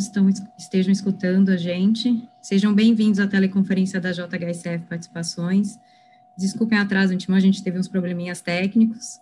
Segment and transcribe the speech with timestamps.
[0.00, 0.28] estão,
[0.58, 2.28] estejam escutando a gente.
[2.40, 5.78] Sejam bem-vindos à teleconferência da JHSF Participações.
[6.36, 9.20] Desculpem atraso, a gente teve uns probleminhas técnicos,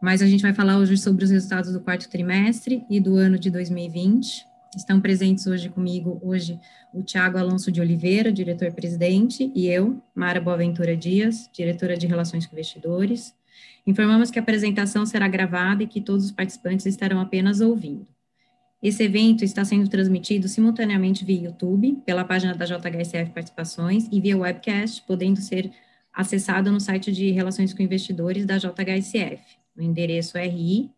[0.00, 3.38] mas a gente vai falar hoje sobre os resultados do quarto trimestre e do ano
[3.38, 4.46] de 2020.
[4.74, 6.58] Estão presentes hoje comigo, hoje,
[6.92, 12.54] o Tiago Alonso de Oliveira, diretor-presidente, e eu, Mara Boaventura Dias, diretora de Relações com
[12.54, 13.34] Investidores.
[13.86, 18.13] Informamos que a apresentação será gravada e que todos os participantes estarão apenas ouvindo.
[18.84, 24.36] Esse evento está sendo transmitido simultaneamente via YouTube, pela página da JHSF Participações e via
[24.36, 25.72] webcast, podendo ser
[26.12, 29.40] acessado no site de Relações com Investidores da JHSF,
[29.74, 30.90] no endereço ri.jhsf.com.br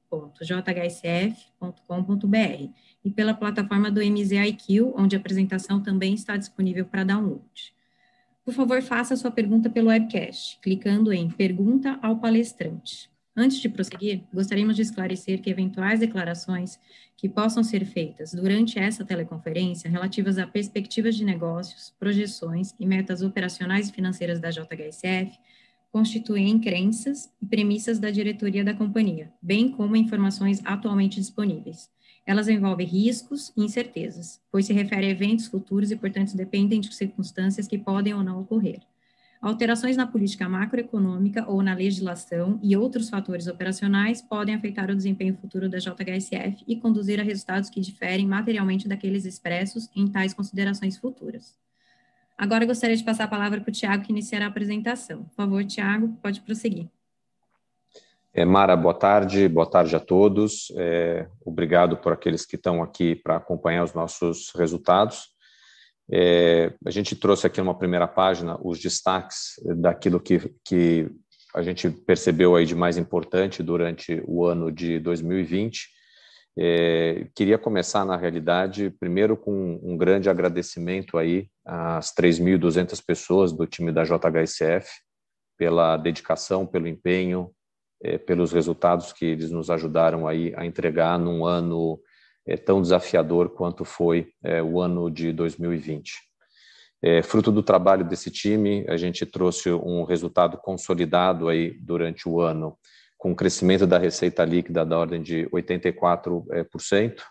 [3.05, 7.73] e pela plataforma do MZIQ, onde a apresentação também está disponível para download.
[8.45, 13.09] Por favor, faça sua pergunta pelo webcast, clicando em Pergunta ao Palestrante.
[13.39, 16.81] Antes de prosseguir, gostaríamos de esclarecer que eventuais declarações
[17.15, 23.21] que possam ser feitas durante essa teleconferência relativas a perspectivas de negócios, projeções e metas
[23.21, 25.39] operacionais e financeiras da JHSF
[25.93, 31.91] constituem crenças e premissas da diretoria da companhia, bem como informações atualmente disponíveis.
[32.25, 36.95] Elas envolvem riscos e incertezas, pois se refere a eventos futuros e, portanto, dependem de
[36.95, 38.81] circunstâncias que podem ou não ocorrer.
[39.47, 45.37] Alterações na política macroeconômica ou na legislação e outros fatores operacionais podem afetar o desempenho
[45.37, 50.99] futuro da JHSF e conduzir a resultados que diferem materialmente daqueles expressos em tais considerações
[50.99, 51.57] futuras.
[52.37, 55.23] Agora gostaria de passar a palavra para o Tiago, que iniciará a apresentação.
[55.23, 56.89] Por favor, Tiago, pode prosseguir.
[58.35, 60.73] É, Mara, boa tarde, boa tarde a todos.
[60.77, 65.36] É, obrigado por aqueles que estão aqui para acompanhar os nossos resultados.
[66.11, 71.11] É, a gente trouxe aqui numa primeira página os destaques daquilo que, que
[71.55, 75.89] a gente percebeu aí de mais importante durante o ano de 2020.
[76.59, 83.67] É, queria começar, na realidade, primeiro com um grande agradecimento aí às 3.200 pessoas do
[83.67, 84.89] time da JHSF
[85.59, 87.51] pela dedicação, pelo empenho,
[88.03, 91.99] é, pelos resultados que eles nos ajudaram aí a entregar num ano
[92.47, 96.13] é, tão desafiador quanto foi é, o ano de 2020.
[97.03, 102.41] É, fruto do trabalho desse time, a gente trouxe um resultado consolidado aí durante o
[102.41, 102.79] ano,
[103.19, 107.23] com crescimento da receita líquida da ordem de 84%,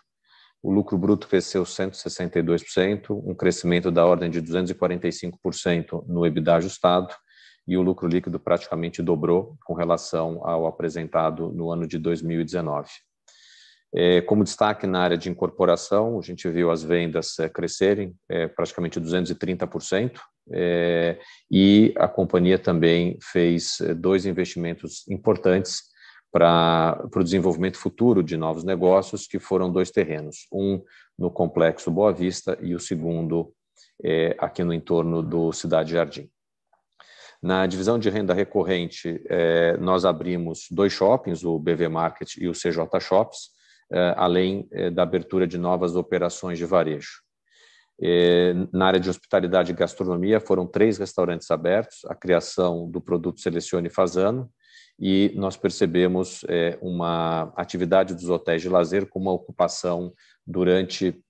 [0.62, 7.14] o lucro bruto cresceu 162%, um crescimento da ordem de 245% no EBITDA ajustado,
[7.68, 12.88] e o lucro líquido praticamente dobrou com relação ao apresentado no ano de 2019.
[13.98, 18.46] É, como destaque na área de incorporação, a gente viu as vendas é, crescerem é,
[18.46, 20.20] praticamente 230%,
[20.52, 21.18] é,
[21.50, 25.84] e a companhia também fez dois investimentos importantes
[26.30, 30.82] para o desenvolvimento futuro de novos negócios, que foram dois terrenos, um
[31.18, 33.50] no Complexo Boa Vista e o segundo
[34.04, 36.28] é, aqui no entorno do Cidade Jardim.
[37.42, 39.22] Na divisão de renda recorrente,
[39.78, 43.55] nós abrimos dois shoppings, o BV Market e o CJ Shops,
[44.16, 47.22] além eh, da abertura de novas operações de varejo.
[48.02, 53.40] Eh, na área de hospitalidade e gastronomia, foram três restaurantes abertos, a criação do produto
[53.40, 54.50] Selecione Fazano,
[54.98, 56.42] e nós percebemos
[56.80, 60.10] uma atividade dos hotéis de lazer com uma ocupação
[60.46, 61.22] durante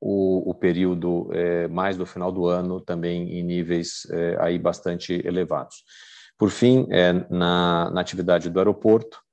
[0.00, 1.30] o, período
[1.70, 4.04] mais do final do ano, também em níveis
[4.40, 5.84] aí bastante elevados.
[6.36, 6.88] Por fim,
[7.30, 9.23] na, atividade do aeroporto, eh,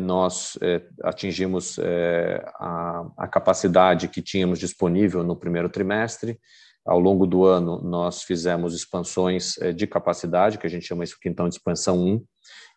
[0.00, 6.40] nós eh, atingimos eh, a, capacidade que tínhamos disponível no primeiro trimestre.
[6.84, 11.48] Ao longo do ano, nós fizemos expansões de capacidade, que a gente chama isso quintão
[11.48, 12.24] de expansão 1,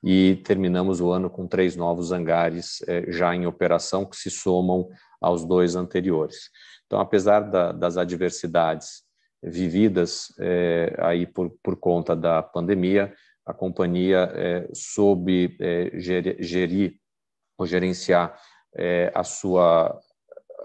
[0.04, 4.90] e terminamos o ano com três novos hangares já em operação, que se somam
[5.22, 6.50] aos dois anteriores.
[6.86, 9.04] Então, apesar da, das adversidades
[9.42, 10.28] vividas
[10.98, 13.14] aí por, por conta da pandemia,
[13.46, 15.92] a companhia é, soube é,
[16.40, 16.96] gerir
[17.58, 18.40] ou gerenciar
[18.76, 20.00] é, a sua,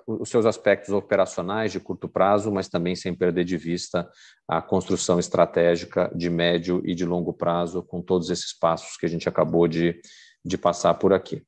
[0.06, 4.08] os seus aspectos operacionais de curto prazo, mas também sem perder de vista
[4.48, 9.08] a construção estratégica de médio e de longo prazo, com todos esses passos que a
[9.08, 10.00] gente acabou de,
[10.44, 11.42] de passar por aqui.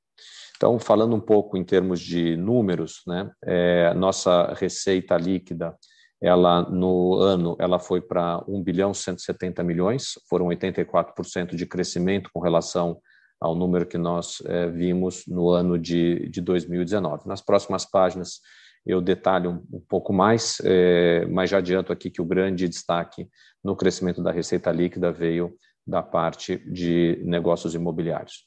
[0.57, 5.77] Então, falando um pouco em termos de números, né, é, nossa receita líquida
[6.21, 12.41] ela no ano ela foi para 1 bilhão 170 milhões, foram 84% de crescimento com
[12.41, 13.01] relação
[13.41, 17.27] ao número que nós é, vimos no ano de, de 2019.
[17.27, 18.41] Nas próximas páginas
[18.85, 23.29] eu detalho um, um pouco mais, é, mas já adianto aqui que o grande destaque
[23.63, 25.55] no crescimento da receita líquida veio
[25.87, 28.47] da parte de negócios imobiliários.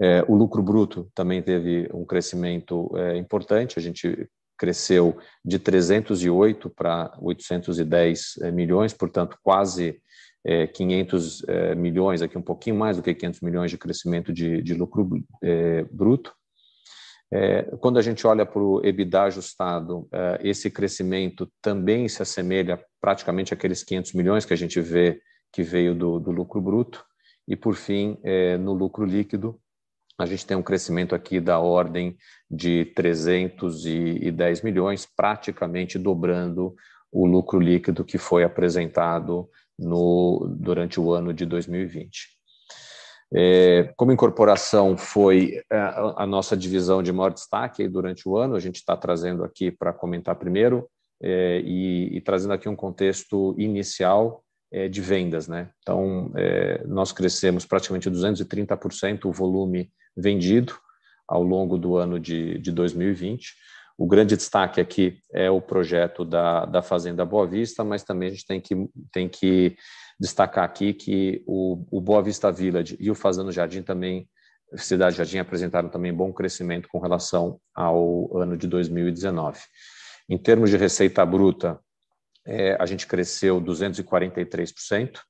[0.00, 7.16] É, o lucro bruto também teve um crescimento importante, a gente cresceu de 308 para
[7.20, 10.00] 810 milhões, portanto, quase
[10.74, 11.42] 500
[11.76, 15.08] milhões, aqui um pouquinho mais do que 500 milhões de crescimento de, de lucro
[15.90, 16.34] bruto.
[17.80, 20.06] quando a gente olha para o EBITDA ajustado,
[20.40, 25.18] esse crescimento também se assemelha praticamente àqueles 500 milhões que a gente vê
[25.50, 27.04] que veio do, do lucro bruto.
[27.46, 28.18] E, por fim,
[28.60, 29.58] no lucro líquido,
[30.18, 32.16] a gente tem um crescimento aqui da ordem
[32.50, 36.74] de 310 milhões, praticamente dobrando
[37.10, 42.34] o lucro líquido que foi apresentado no, durante o ano de 2020.
[43.36, 48.60] É, como incorporação foi a, a, nossa divisão de maior destaque durante o ano, a
[48.60, 50.88] gente está trazendo aqui para comentar primeiro
[51.20, 55.48] é, e, e, trazendo aqui um contexto inicial é, de vendas.
[55.48, 55.70] Né?
[55.80, 60.74] Então, é, nós crescemos praticamente 230% o volume vendido
[61.28, 63.54] ao longo do ano de, de 2020.
[63.96, 68.32] O grande destaque aqui é o projeto da, da Fazenda Boa Vista, mas também a
[68.32, 69.76] gente tem que, tem que
[70.18, 74.28] destacar aqui que o, o Boa Vista Village e o Fazenda Jardim também,
[74.76, 79.60] Cidade Jardim, apresentaram também bom crescimento com relação ao ano de 2019.
[80.28, 81.78] Em termos de receita bruta,
[82.46, 85.20] é, a gente cresceu 243%.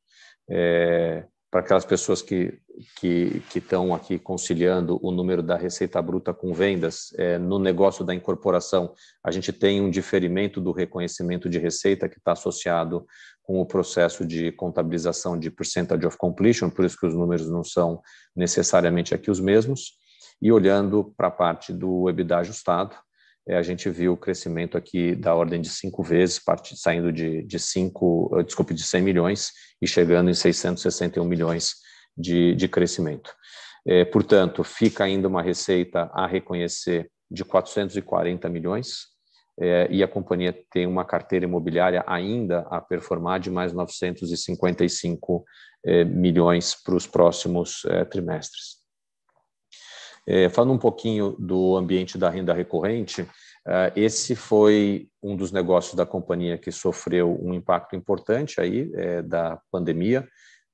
[0.50, 2.58] É, para aquelas pessoas que
[2.96, 8.12] que estão aqui conciliando o número da receita bruta com vendas, é, no negócio da
[8.12, 8.92] incorporação,
[9.22, 13.06] a gente tem um diferimento do reconhecimento de receita que está associado
[13.44, 17.62] com o processo de contabilização de percentage of completion, por isso que os números não
[17.62, 18.02] são
[18.34, 19.92] necessariamente aqui os mesmos.
[20.42, 22.96] E olhando para a parte do EBITDA ajustado,
[23.48, 27.58] a gente viu o crescimento aqui da ordem de cinco vezes, part, saindo de, de
[27.58, 29.52] cinco, eh, desculpe, de 100 milhões
[29.82, 31.74] e chegando em 661 milhões
[32.16, 33.30] de, de crescimento.
[33.86, 39.14] É, portanto, fica ainda uma receita a reconhecer de 440 milhões,
[39.60, 45.44] é, e a companhia tem uma carteira imobiliária ainda a performar de mais 955
[45.84, 48.83] é, milhões para os próximos é, trimestres.
[50.26, 53.28] É, falando um pouquinho do ambiente da renda recorrente,
[53.66, 59.22] é, esse foi um dos negócios da companhia que sofreu um impacto importante aí é,
[59.22, 60.26] da pandemia.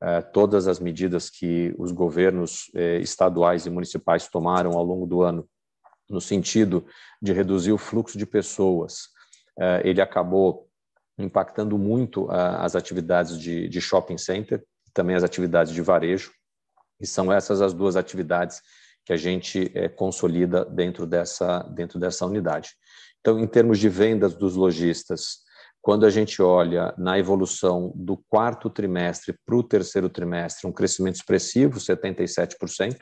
[0.02, 2.70] É, todas as medidas que os governos
[3.02, 5.46] estaduais e municipais tomaram ao longo do ano
[6.08, 6.86] no sentido
[7.20, 9.10] de reduzir o fluxo de pessoas,
[9.84, 10.66] ele acabou
[11.16, 16.32] impactando muito as atividades de, de shopping center, também as atividades de varejo,
[17.00, 18.60] e são essas as duas atividades
[19.10, 22.70] que a gente é, consolida dentro dessa, dentro dessa unidade.
[23.18, 25.38] Então, em termos de vendas dos lojistas,
[25.82, 31.16] quando a gente olha na evolução do quarto trimestre para o terceiro trimestre, um crescimento
[31.16, 32.98] expressivo, 77%.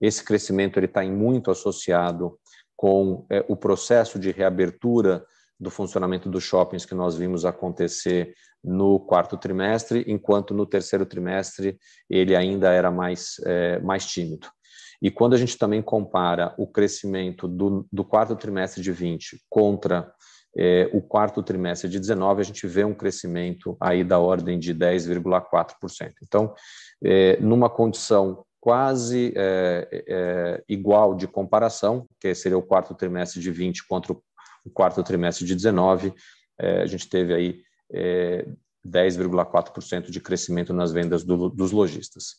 [0.00, 2.38] Esse crescimento ele está muito associado
[2.74, 5.22] com é, o processo de reabertura
[5.60, 8.32] do funcionamento dos shoppings que nós vimos acontecer
[8.64, 11.76] no quarto trimestre, enquanto no terceiro trimestre
[12.08, 14.48] ele ainda era mais, é, mais tímido.
[15.02, 20.14] E quando a gente também compara o crescimento do, do quarto trimestre de 20 contra
[20.56, 24.72] é, o quarto trimestre de 19, a gente vê um crescimento aí da ordem de
[24.72, 26.12] 10,4%.
[26.22, 26.54] Então,
[27.02, 33.84] é, numa condição quase é, igual de comparação, que seria o quarto trimestre de 20
[33.88, 36.14] contra o quarto trimestre de 19,
[36.60, 37.60] é, a gente teve aí
[38.86, 42.36] 10,4% é, de crescimento nas vendas do, dos lojistas.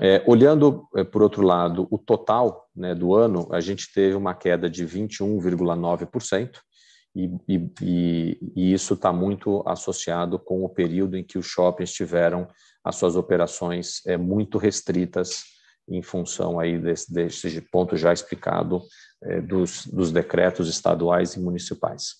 [0.00, 4.34] É, olhando, é, por outro lado, o total né, do ano, a gente teve uma
[4.34, 6.58] queda de 21,9%,
[7.16, 12.46] e, e, e, isso está muito associado com o período em que os shoppings tiveram
[12.84, 15.42] as suas operações é, muito restritas
[15.88, 18.82] em função aí desse, desse ponto já explicado
[19.22, 22.16] é, dos, dos decretos estaduais e municipais.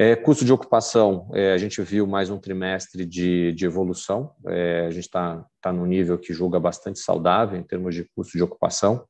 [0.00, 4.86] É, custo de ocupação, é, a gente viu mais um trimestre de, de evolução, é,
[4.86, 8.44] a gente está tá no nível que julga bastante saudável em termos de custo de
[8.44, 9.04] ocupação,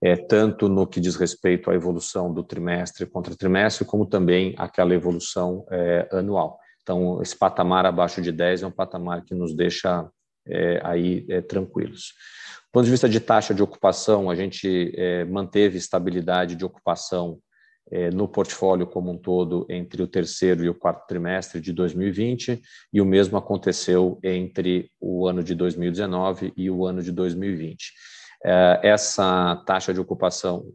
[0.00, 4.94] é, tanto no que diz respeito à evolução do trimestre contra trimestre, como também aquela
[4.94, 6.56] evolução é, anual.
[6.80, 10.08] Então, esse patamar abaixo de 10 é um patamar que nos deixa
[10.46, 12.12] é, aí tranquilos.
[12.66, 14.92] Do ponto de vista de taxa de ocupação, a gente
[15.28, 17.40] manteve estabilidade de ocupação
[18.12, 22.60] no portfólio como um todo entre o terceiro e o quarto trimestre de 2020,
[22.92, 27.92] e o mesmo aconteceu entre o ano de 2019 e o ano de 2020.
[28.44, 30.66] É, essa taxa de ocupação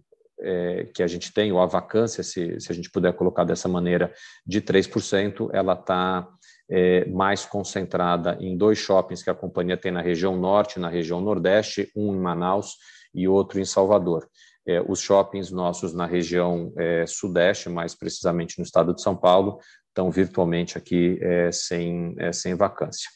[0.41, 4.11] é, que a gente tem, ou a vacância, se, a gente puder colocar dessa maneira,
[4.45, 6.27] de 3%, ela está
[6.69, 11.21] é, mais concentrada em dois shoppings que a companhia tem na região norte na região
[11.21, 12.77] nordeste, um em Manaus
[13.13, 14.27] e outro em Salvador.
[14.67, 19.59] É, os shoppings nossos na região é, sudeste, mais precisamente no estado de São Paulo,
[19.87, 23.09] estão virtualmente aqui é, sem, sem vacância.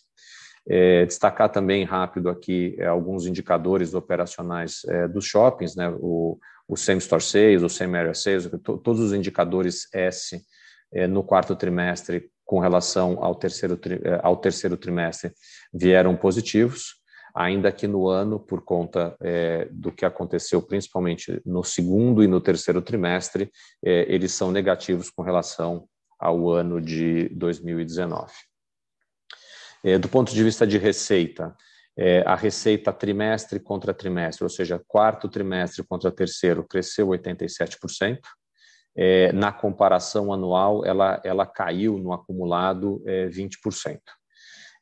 [1.06, 4.80] Destacar também rápido aqui alguns indicadores operacionais
[5.12, 9.94] dos shoppings, né, o, o Same Store Sales, o Same Area Sales, todos os indicadores
[9.94, 10.42] S
[11.10, 13.78] no quarto trimestre com relação ao terceiro,
[14.22, 15.34] ao terceiro trimestre
[15.74, 17.03] vieram positivos
[17.34, 22.40] ainda que no ano, por conta é, do que aconteceu principalmente no segundo e no
[22.40, 23.52] terceiro trimestre,
[23.84, 25.88] é, eles são negativos com relação
[26.20, 28.32] ao ano de 2019.
[29.84, 31.56] É, do ponto de vista de receita,
[31.98, 38.20] é, a receita trimestre contra trimestre, ou seja, quarto trimestre contra terceiro, cresceu 87%.
[38.96, 44.00] É, na comparação anual, ela, ela caiu no acumulado é, 20%.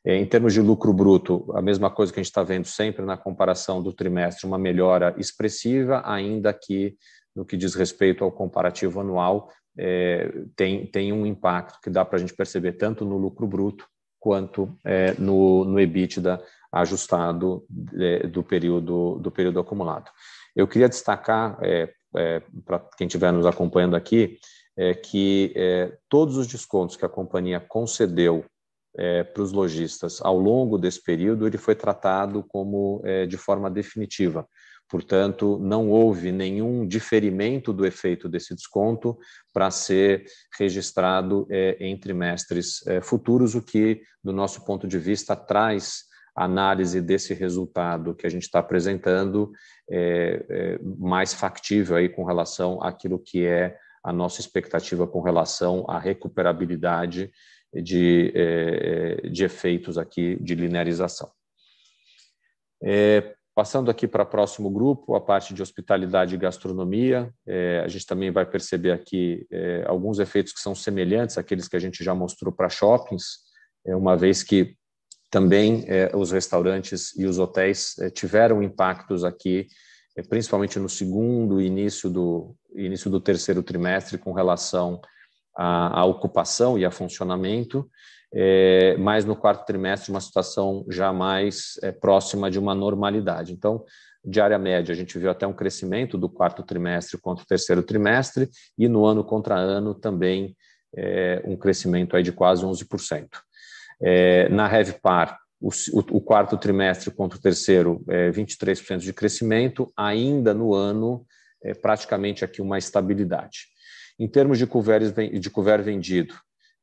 [0.04, 3.04] É, em termos de lucro bruto, a mesma coisa que a gente está vendo sempre
[3.04, 6.96] na comparação do trimestre, uma melhora expressiva, ainda que
[7.34, 12.16] no que diz respeito ao comparativo anual, é, tem, tem um impacto que dá para
[12.16, 13.86] a gente perceber tanto no lucro bruto
[14.20, 17.64] quanto é, no, no EBITDA ajustado
[17.98, 20.10] é, do, período, do período acumulado.
[20.54, 24.38] Eu queria destacar, é, é, para quem estiver nos acompanhando aqui,
[25.04, 25.54] que
[26.08, 28.42] todos os descontos que a companhia concedeu
[28.96, 33.70] é, para os lojistas ao longo desse período, ele foi tratado como é, de forma
[33.70, 34.46] definitiva.
[34.88, 39.16] Portanto, não houve nenhum diferimento do efeito desse desconto
[39.50, 40.26] para ser
[40.58, 46.02] registrado é, em trimestres é, futuros, o que, do nosso ponto de vista, traz
[46.36, 49.50] análise desse resultado que a gente está apresentando
[49.90, 55.86] é, é, mais factível aí com relação àquilo que é a nossa expectativa com relação
[55.88, 57.30] à recuperabilidade
[57.74, 61.30] de, é, de efeitos aqui de linearização.
[62.82, 67.88] É, passando aqui para o próximo grupo, a parte de hospitalidade e gastronomia, é, a
[67.88, 72.02] gente também vai perceber aqui é, alguns efeitos que são semelhantes àqueles que a gente
[72.02, 73.40] já mostrou para shoppings,
[73.86, 74.74] é, uma vez que
[75.30, 79.66] também é, os restaurantes e os hotéis tiveram impactos aqui,
[80.28, 85.00] principalmente no segundo início do, início do terceiro trimestre, com relação
[85.56, 87.88] a, a ocupação e a funcionamento,
[88.34, 93.52] é, mas no quarto trimestre uma situação já mais é, próxima de uma normalidade.
[93.52, 93.84] Então,
[94.24, 98.48] diária média, a gente viu até um crescimento do quarto trimestre contra o terceiro trimestre,
[98.78, 100.56] e no ano contra ano também
[100.96, 103.28] é, um crescimento aí de quase 11%.
[104.00, 105.70] É, na RevPar, o,
[106.10, 111.24] o, quarto trimestre contra o terceiro, é, 23% de crescimento, ainda no ano,
[111.62, 113.71] é, praticamente aqui uma estabilidade.
[114.18, 116.34] Em termos de couvert, de couvert vendido,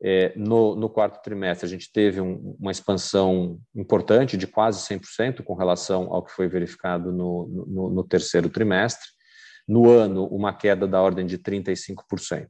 [0.02, 5.44] é, no, no, quarto trimestre, a gente teve um, uma expansão importante de quase 100%
[5.44, 9.06] com relação ao que foi verificado no, no, no, terceiro trimestre.
[9.68, 12.48] No ano, uma queda da ordem de 35%.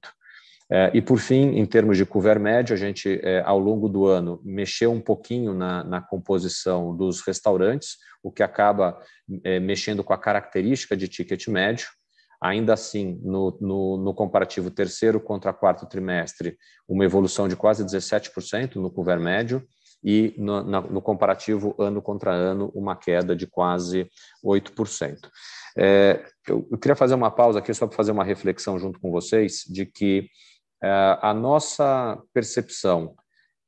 [0.71, 4.05] É, e, por fim, em termos de couvert médio, a gente, é, ao longo do
[4.05, 9.01] ano, mexeu um pouquinho na, na composição dos restaurantes, o que acaba
[9.43, 11.87] é, mexendo com a característica de ticket médio.
[12.41, 18.75] Ainda assim, no, no, no, comparativo terceiro contra quarto trimestre, uma evolução de quase 17%
[18.75, 19.65] no couvert médio,
[20.03, 24.09] e no, no, comparativo ano contra ano, uma queda de quase
[24.43, 25.17] 8%.
[25.77, 29.11] É, eu, eu, queria fazer uma pausa aqui só para fazer uma reflexão junto com
[29.11, 30.29] vocês de que
[30.81, 33.13] é, a nossa percepção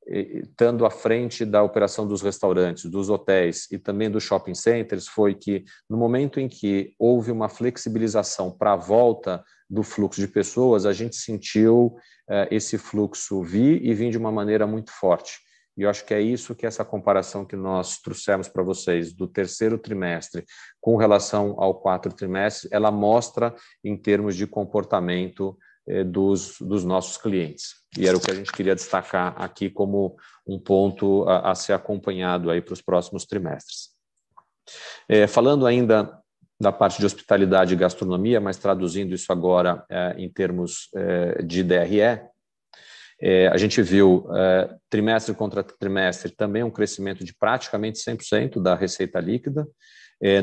[0.08, 5.36] estando à frente da operação dos restaurantes, dos hotéis e também dos shopping centers, foi
[5.36, 10.86] que no momento em que houve uma flexibilização para a volta do fluxo de pessoas,
[10.86, 11.96] a gente sentiu
[12.30, 15.40] eh, esse fluxo vir e vir de uma maneira muito forte.
[15.78, 19.28] E eu acho que é isso que essa comparação que nós trouxemos para vocês do
[19.28, 20.44] terceiro trimestre
[20.82, 25.58] com relação ao quarto trimestre, ela mostra em termos de comportamento
[26.06, 27.82] dos, dos nossos clientes.
[27.98, 30.16] E era o que a gente queria destacar aqui como
[30.48, 33.90] um ponto a, a ser acompanhado aí para os próximos trimestres.
[35.10, 36.18] É, falando ainda
[36.60, 41.64] da parte de hospitalidade e gastronomia, mas traduzindo isso agora é, em termos é, de
[41.64, 42.32] DRE,
[43.52, 44.28] a gente viu
[44.90, 49.68] trimestre contra trimestre também um crescimento de praticamente 100% da receita líquida,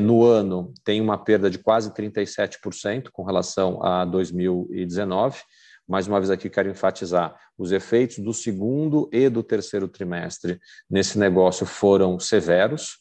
[0.01, 5.37] no ano, tem uma perda de quase 37% com relação a 2019.
[5.87, 11.17] Mais uma vez aqui quero enfatizar, os efeitos do segundo e do terceiro trimestre nesse
[11.17, 12.99] negócio foram severos,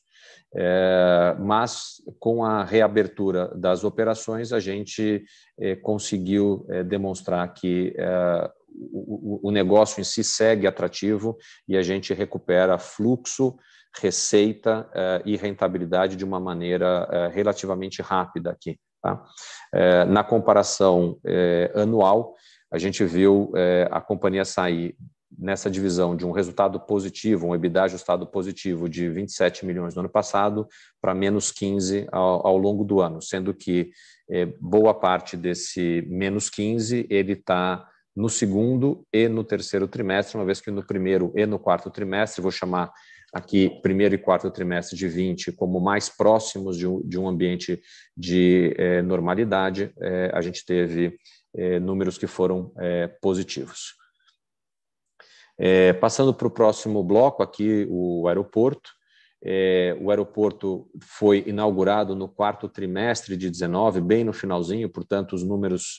[0.54, 5.23] é, mas com a reabertura das operações a gente
[5.61, 12.14] é, conseguiu é, demonstrar que é, o negócio em si segue atrativo e a gente
[12.14, 13.56] recupera fluxo
[14.00, 19.23] receita uh, e rentabilidade de uma maneira uh, relativamente rápida aqui Tá?
[19.73, 21.18] É, na comparação
[21.75, 22.35] anual,
[22.68, 23.52] a gente viu
[23.92, 24.97] a companhia sair
[25.38, 30.09] nessa divisão de um resultado positivo, um EBITDA ajustado positivo de 27 milhões no ano
[30.09, 30.66] passado
[31.00, 33.90] para menos 15 ao, ao, longo do ano, sendo que
[34.61, 40.61] boa parte desse menos 15 ele está no segundo e no terceiro trimestre, uma vez
[40.61, 42.90] que no primeiro e no quarto trimestre, vou chamar
[43.38, 47.80] aqui primeiro e quarto trimestre de 20 como mais próximos de um, de um ambiente
[48.16, 51.18] de é, normalidade, é, a gente teve
[51.54, 52.73] é, números que foram
[53.23, 53.95] positivos.
[56.00, 58.90] passando para o próximo bloco, aqui o aeroporto.
[60.00, 65.99] o aeroporto foi inaugurado no quarto trimestre de 19, bem no finalzinho, portanto, os números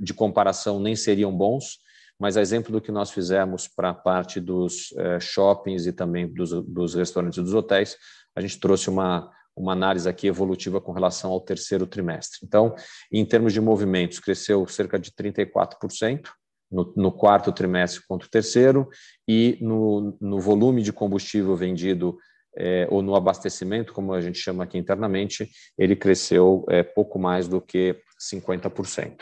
[0.00, 1.78] de comparação nem seriam bons
[2.20, 6.30] mas a exemplo do que nós fizemos para a parte dos eh, shoppings e também
[6.30, 7.96] dos, dos restaurantes e dos hotéis,
[8.36, 12.40] a gente trouxe uma, uma análise aqui evolutiva com relação ao terceiro trimestre.
[12.44, 12.74] Então,
[13.10, 16.28] em termos de movimentos, cresceu cerca de 34%.
[16.70, 18.88] No, no quarto trimestre contra o terceiro,
[19.26, 22.16] e no, no volume de combustível vendido
[22.56, 27.48] é, ou no abastecimento, como a gente chama aqui internamente, ele cresceu é, pouco mais
[27.48, 27.96] do que
[28.32, 29.16] 50%.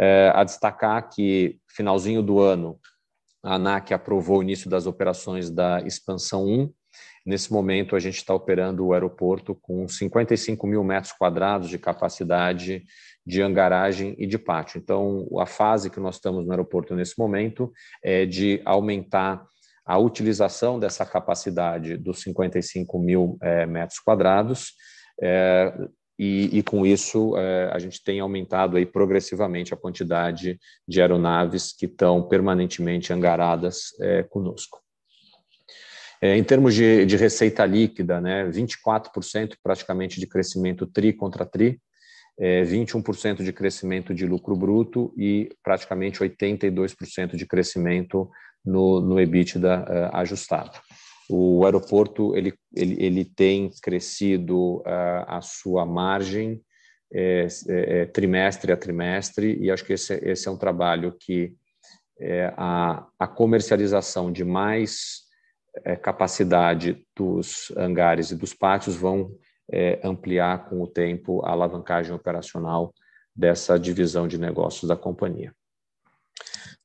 [0.00, 2.78] É, a destacar que, finalzinho do ano,
[3.42, 6.72] a ANAC aprovou o início das operações da Expansão 1.
[7.26, 12.82] Nesse momento, a gente está operando o aeroporto com 55 mil metros quadrados de capacidade
[13.26, 14.78] de hangaragem e de pátio.
[14.78, 17.70] Então, a fase que nós estamos no aeroporto nesse momento
[18.02, 19.44] é de aumentar
[19.84, 24.74] a utilização dessa capacidade dos 55 mil é, metros quadrados,
[25.20, 25.72] é,
[26.22, 31.72] e, e, com isso é, a gente tem aumentado aí progressivamente a quantidade de aeronaves
[31.72, 34.78] que estão permanentemente angaradas é, conosco.
[36.20, 41.80] É, em termos de, de, receita líquida, né, 24% praticamente de crescimento tri contra tri,
[42.38, 48.30] 21% de crescimento de lucro bruto e praticamente 82% de crescimento
[48.64, 50.78] no, no EBITDA ajustado.
[51.30, 56.60] O aeroporto ele, ele, ele tem crescido uh, a sua margem
[57.12, 61.52] é, é, trimestre a trimestre, e acho que esse, esse é um trabalho que
[62.20, 65.22] é, a, a comercialização de mais
[65.84, 69.32] é, capacidade dos hangares e dos pátios vão
[69.72, 72.92] é, ampliar com o tempo a alavancagem operacional
[73.34, 75.54] dessa divisão de negócios da companhia.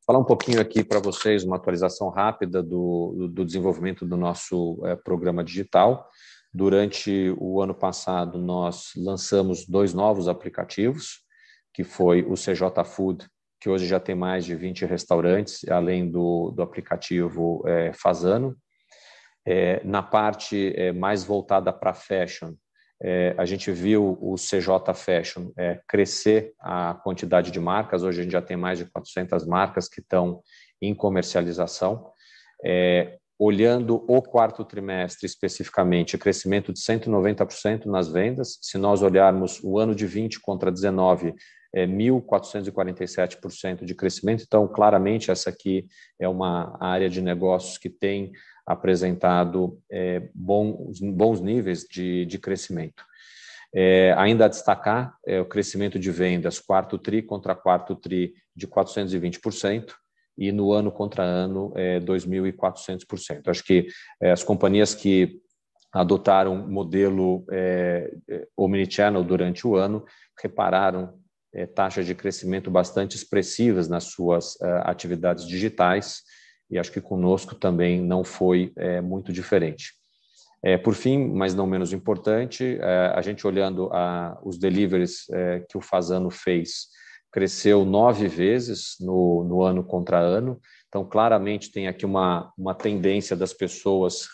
[0.05, 4.95] Falar um pouquinho aqui para vocês, uma atualização rápida do, do desenvolvimento do nosso é,
[4.95, 6.07] programa digital.
[6.53, 11.23] Durante o ano passado, nós lançamos dois novos aplicativos,
[11.73, 13.25] que foi o CJ Food,
[13.59, 18.55] que hoje já tem mais de 20 restaurantes, além do, do aplicativo é, Fazano.
[19.43, 22.53] É, na parte mais voltada para fashion,
[23.07, 28.23] é, a gente viu o CJ Fashion é, crescer a quantidade de marcas, hoje a
[28.23, 30.41] gente já tem mais de 400 marcas que estão
[30.81, 32.09] em comercialização.
[32.65, 38.57] É, olhando o quarto trimestre especificamente, crescimento de 190% nas vendas.
[38.59, 41.35] Se nós olharmos o ano de 20 contra 19,
[41.75, 44.43] é 1.447% de crescimento.
[44.47, 45.85] Então, claramente, essa aqui
[46.19, 48.31] é uma área de negócios que tem
[48.65, 53.03] apresentado é, bons, bons níveis de, de crescimento.
[53.73, 58.67] É, ainda a destacar é, o crescimento de vendas quarto TRI contra quarto TRI de
[58.67, 59.93] 420%,
[60.37, 63.47] e no ano contra ano é 2.400%.
[63.47, 63.87] Acho que
[64.21, 65.39] é, as companhias que
[65.93, 70.05] adotaram modelo é, é, omnichannel durante o ano
[70.41, 71.17] repararam
[71.53, 76.21] é, taxas de crescimento bastante expressivas nas suas atividades digitais
[76.69, 79.93] e acho que conosco também não foi é, muito diferente.
[80.63, 85.59] É, por fim, mas não menos importante, é, a gente olhando a, os deliveries é,
[85.69, 86.87] que o Fazano fez,
[87.31, 93.35] cresceu nove vezes no, no ano contra ano, então claramente tem aqui uma, uma tendência
[93.35, 94.27] das pessoas,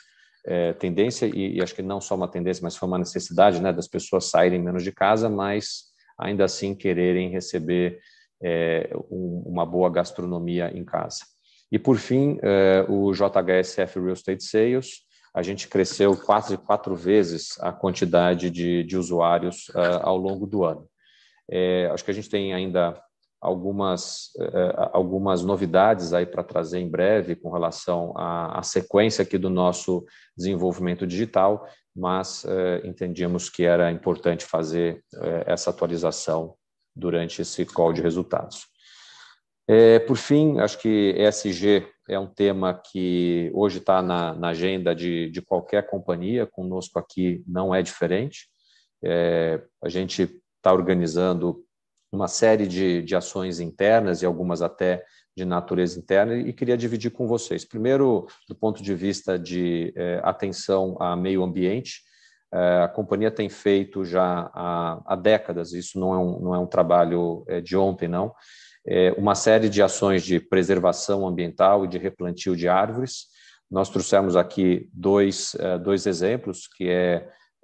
[0.46, 3.74] é, tendência, e, e, acho que não só uma tendência, mas foi uma necessidade né,
[3.74, 8.00] das pessoas saírem menos de casa, mas ainda assim quererem receber
[8.42, 11.31] é, um, uma boa gastronomia em casa.
[11.72, 17.58] E, por fim, eh, o JHSF Real Estate Sales, a gente cresceu quase quatro vezes
[17.62, 20.86] a quantidade de, de usuários uh, ao longo do ano.
[21.50, 23.02] É, acho que a gente tem ainda
[23.40, 24.30] algumas,
[24.92, 30.06] algumas novidades aí para trazer em breve com relação à, à, sequência aqui do nosso
[30.38, 32.46] desenvolvimento digital, mas
[32.84, 35.04] entendíamos que era importante fazer
[35.46, 36.54] essa atualização
[36.96, 38.71] durante esse call de resultados.
[39.74, 44.94] É, por fim, acho que ESG é um tema que hoje está na, na, agenda
[44.94, 48.50] de, de, qualquer companhia, conosco aqui não é diferente.
[49.02, 50.24] É, a gente
[50.58, 51.64] está organizando
[52.12, 55.06] uma série de, de ações internas e algumas até
[55.38, 57.64] de natureza interna e queria dividir com vocês.
[57.64, 62.02] Primeiro, do ponto de vista de eh, atenção a meio ambiente,
[62.54, 66.60] eh, a companhia tem feito já há, há, décadas, isso não é um, não é
[66.60, 68.36] um trabalho eh, de ontem, não,
[69.18, 73.28] uma série de ações de preservação ambiental e de replantio de árvores.
[73.70, 76.90] Nós trouxemos aqui dois, dois exemplos, que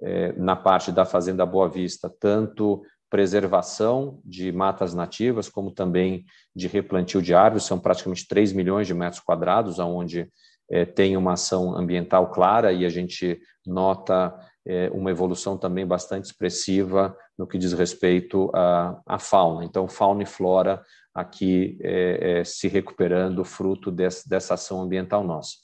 [0.00, 6.68] é, na parte da Fazenda Boa Vista, tanto preservação de matas nativas, como também de
[6.68, 10.28] replantio de árvores, são praticamente 3 milhões de metros quadrados, onde
[10.70, 14.34] é, tem uma ação ambiental clara e a gente nota
[14.66, 19.64] é, uma evolução também bastante expressiva no que diz respeito à fauna.
[19.64, 20.82] Então, fauna e flora
[21.20, 25.56] aqui é, se recuperando fruto desse, dessa ação ambiental nossa.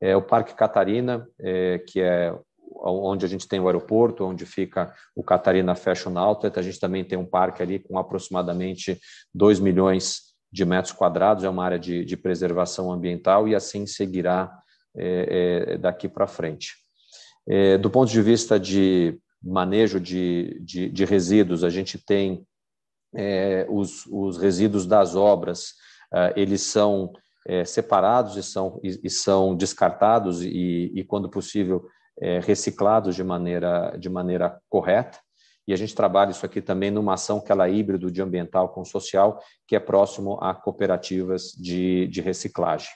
[0.00, 1.26] É, o Parque Catarina,
[1.86, 2.34] que é
[2.82, 7.04] onde a gente tem o aeroporto, onde fica o Catarina Fashion Outlet, a gente também
[7.04, 8.98] tem um parque ali com aproximadamente
[9.34, 14.50] 2 milhões de metros quadrados, é uma área de, de preservação ambiental e assim seguirá
[14.96, 16.74] é, é, daqui para frente.
[17.48, 22.44] É, do ponto de vista de manejo de, de, de resíduos, a gente tem
[23.14, 25.74] é, os, os, resíduos das obras,
[26.12, 27.12] é, eles são
[27.46, 31.86] é, separados e são, e, e são descartados e, e, quando possível,
[32.20, 35.18] é, reciclados de maneira, de maneira correta.
[35.66, 38.70] E a gente trabalha isso aqui também numa ação que ela é híbrido de ambiental
[38.70, 42.90] com social, que é próximo a cooperativas de, de reciclagem.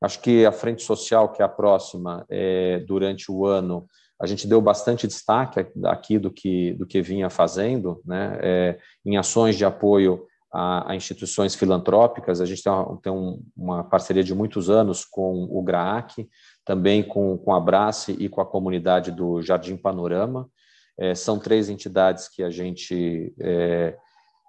[0.00, 3.86] Acho que a frente social, que é a próxima, é, durante o ano,
[4.20, 9.16] a gente deu bastante destaque aqui do que, do que vinha fazendo, né, é, em
[9.16, 12.40] ações de apoio a, a, instituições filantrópicas.
[12.40, 16.28] A gente tem, uma, tem um, uma parceria de muitos anos com o GRAAC,
[16.64, 20.48] também com, com a Brace e com a comunidade do Jardim Panorama.
[20.98, 23.96] É, são três entidades que a gente é,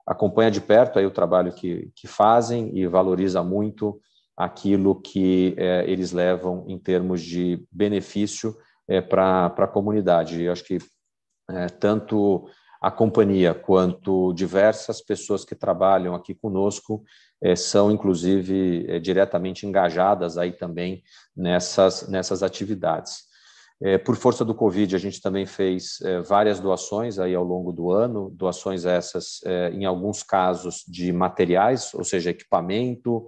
[0.07, 4.01] acompanha de perto aí o trabalho que, que fazem e valoriza muito
[4.35, 8.55] aquilo que é, eles levam em termos de benefício
[8.89, 10.41] é, para a comunidade.
[10.41, 10.79] Eu acho que
[11.49, 12.49] é, tanto
[12.81, 17.03] a companhia quanto diversas pessoas que trabalham aqui conosco
[17.41, 21.03] é, são inclusive é, diretamente engajadas aí também
[21.35, 23.29] nessas nessas atividades.
[23.81, 27.89] É, por força do Covid, a gente também fez várias doações aí ao longo do
[27.89, 29.39] ano, doações essas,
[29.71, 33.25] em alguns casos, de materiais, ou seja, equipamento,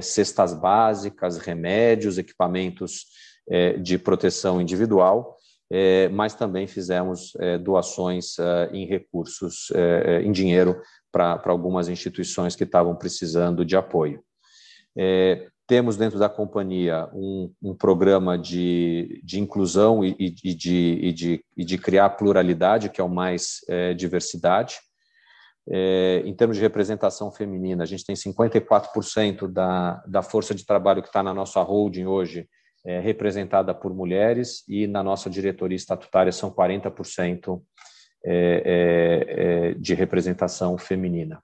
[0.00, 3.06] cestas básicas, remédios, equipamentos
[3.80, 5.38] de proteção individual,
[5.70, 9.70] é, mas também fizemos é, doações é, em recursos,
[10.22, 10.80] em dinheiro,
[11.12, 14.22] para algumas instituições que estavam precisando de apoio.
[15.66, 21.44] temos dentro da companhia um, um programa de, de inclusão e, e, de, e, de,
[21.56, 23.60] e de criar pluralidade, que é o mais
[23.96, 24.78] diversidade.
[26.24, 31.08] em termos de representação feminina, a gente tem 54% da, da força de trabalho que
[31.08, 32.48] está na nossa holding hoje
[32.88, 37.60] é, representada por mulheres e na nossa diretoria estatutária são 40%
[38.24, 41.42] é, é, é, de representação feminina.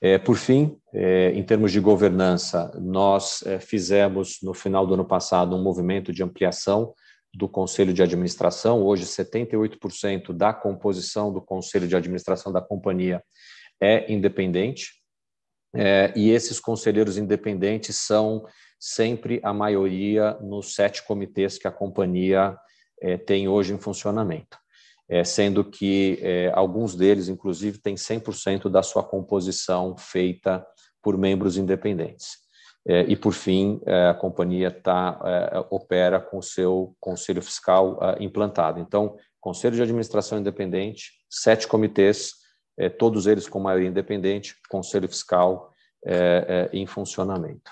[0.00, 5.54] É, por fim, é, em termos de governança, nós fizemos no final do ano passado
[5.54, 6.94] um movimento de ampliação
[7.34, 8.82] do Conselho de Administração.
[8.82, 13.22] Hoje, 78% da composição do Conselho de Administração da companhia
[13.78, 14.92] é independente.
[16.16, 18.44] e esses conselheiros independentes são
[18.84, 22.58] sempre a maioria nos sete comitês que a companhia
[23.00, 24.58] é, tem hoje em funcionamento,
[25.08, 30.66] é, sendo que é, alguns deles, inclusive, têm 100% da sua composição feita
[31.00, 32.38] por membros independentes.
[32.84, 38.00] É, e, por fim, é, a companhia tá, é, opera com o seu conselho fiscal
[38.18, 38.80] implantado.
[38.80, 42.32] Então, conselho de administração independente, sete comitês,
[42.98, 45.70] todos eles com maioria independente, conselho fiscal
[46.72, 47.70] em funcionamento.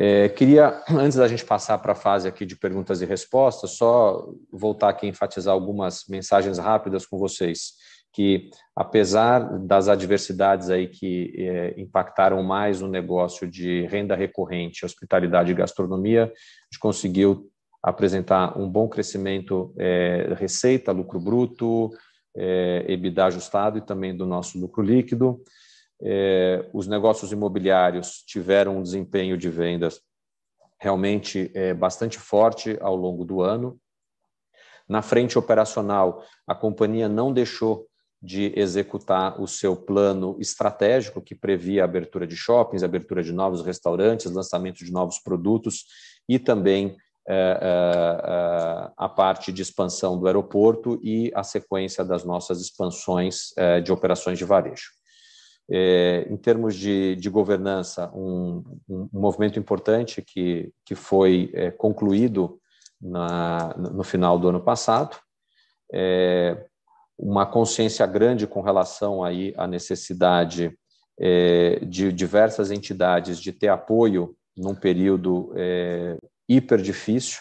[0.00, 4.32] É, queria, antes da gente passar para a fase aqui de perguntas e respostas, só
[4.52, 7.72] voltar aqui a enfatizar algumas mensagens rápidas com vocês,
[8.12, 15.50] que apesar das adversidades aí que é, impactaram mais o negócio de renda recorrente, hospitalidade
[15.50, 17.50] e gastronomia, a gente conseguiu
[17.82, 21.90] apresentar um bom crescimento é, receita, lucro bruto,
[22.36, 25.42] é, EBITDA ajustado e também do nosso lucro líquido.
[26.00, 30.00] É, os negócios imobiliários tiveram um desempenho de vendas
[30.80, 33.78] realmente é, bastante forte ao longo do ano.
[34.88, 37.86] Na frente operacional, a companhia não deixou
[38.22, 43.64] de executar o seu plano estratégico que previa a abertura de shoppings, abertura de novos
[43.64, 45.84] restaurantes, lançamento de novos produtos
[46.28, 46.96] e também
[47.28, 53.52] é, é, a parte de expansão do aeroporto e a sequência das nossas expansões
[53.84, 54.97] de operações de varejo.
[55.70, 62.58] Em termos de, de governança, um, um, movimento importante que, que foi concluído
[63.00, 65.16] na, no final do ano passado,
[65.92, 66.66] é,
[67.18, 70.76] uma consciência grande com relação aí à necessidade
[71.18, 76.16] é, de diversas entidades de ter apoio num período é,
[76.48, 77.40] hiper difícil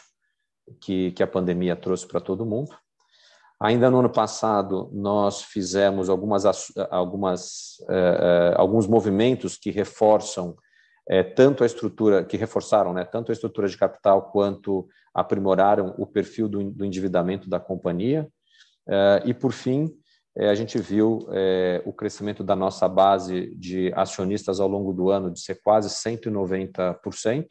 [0.82, 2.76] que, que a pandemia trouxe para todo mundo.
[3.60, 6.46] Ainda no ano passado, nós fizemos algumas,
[6.92, 10.56] algumas, é, é, alguns movimentos que reforçam
[11.10, 16.06] é, tanto a estrutura, que reforçaram né, tanto a estrutura de capital quanto aprimoraram o
[16.06, 18.28] perfil do, do endividamento da companhia.
[18.88, 19.90] É, e, por fim,
[20.38, 25.10] é, a gente viu é, o crescimento da nossa base de acionistas ao longo do
[25.10, 27.48] ano de ser quase 190%.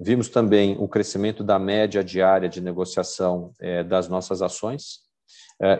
[0.00, 3.52] Vimos também o crescimento da média diária de negociação
[3.86, 5.11] das nossas ações.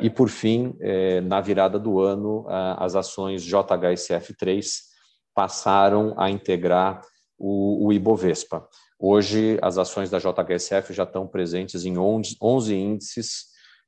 [0.00, 0.76] E, por fim,
[1.24, 4.64] na virada do ano, as ações JHSF3
[5.34, 7.00] passaram a integrar
[7.38, 8.66] o, Ibovespa.
[8.98, 13.46] Hoje, as ações da JHSF já estão presentes em 11, 11 índices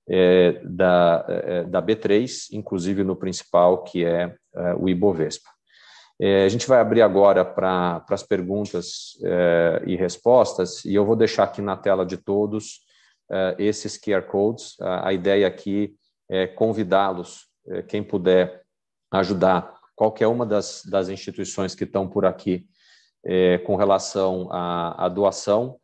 [0.08, 5.48] é, da, é, da B3, inclusive no principal, que é, é o Ibovespa.
[6.20, 11.16] É, a gente vai abrir agora para as perguntas é, e respostas, e eu vou
[11.16, 12.93] deixar aqui na tela de todos é,
[13.58, 14.76] esses QR Codes.
[14.80, 15.94] A, ideia aqui
[16.28, 17.46] é convidá-los,
[17.88, 18.62] quem puder
[19.10, 22.66] ajudar qualquer uma das, das instituições que estão por aqui
[23.24, 25.78] é, com relação à, à doação,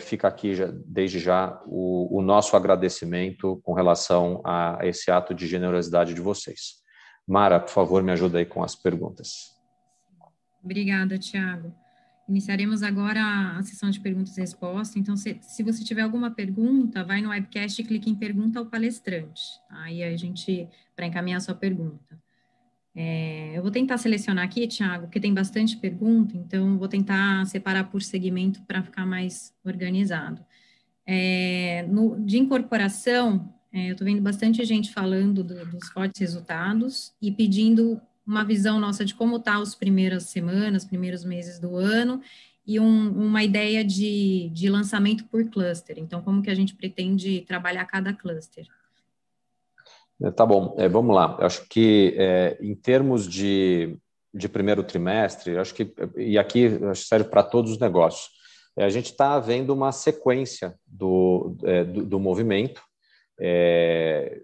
[0.00, 5.46] fica aqui já, desde já o, o, nosso agradecimento com relação a esse ato de
[5.46, 6.82] generosidade de vocês.
[7.26, 9.54] Mara, por favor, me ajuda aí com as perguntas.
[10.62, 11.83] Obrigada, Tiago.
[12.28, 13.20] Iniciaremos agora
[13.58, 14.96] a sessão de perguntas e respostas.
[14.96, 18.66] Então, se, se, você tiver alguma pergunta, vai no webcast e clique em pergunta ao
[18.66, 19.42] palestrante.
[19.70, 22.18] Aí a gente, para encaminhar a sua pergunta.
[22.94, 27.90] É, eu vou tentar selecionar aqui, Tiago, porque tem bastante pergunta, então vou tentar separar
[27.90, 30.44] por segmento para ficar mais organizado.
[31.04, 37.12] É, no, de incorporação, é, eu estou vendo bastante gente falando do, dos fortes resultados
[37.20, 42.20] e pedindo uma visão nossa de como está as primeiras semanas, primeiros meses do ano
[42.66, 45.98] e um, uma ideia de, de lançamento por cluster.
[45.98, 48.66] Então, como que a gente pretende trabalhar cada cluster?
[50.22, 51.36] É, tá bom, é, vamos lá.
[51.38, 53.96] Eu acho que é, em termos de,
[54.32, 58.30] de primeiro trimestre, acho que, e aqui serve para todos os negócios,
[58.76, 62.82] é, a gente está vendo uma sequência do, é, do, do, movimento.
[63.38, 64.40] É,